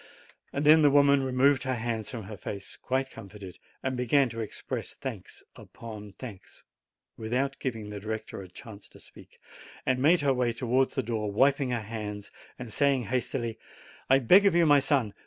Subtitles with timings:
[0.51, 4.95] Then the woman removed her hands from her face, quite comforted, and began to express
[4.95, 6.63] thanks upon thanks,
[7.17, 9.37] without giving the director a chance to speak,
[9.85, 13.59] and made her way towards the door, wiping her eyes, and saying hastily:
[14.09, 15.13] "I beg of you, my son.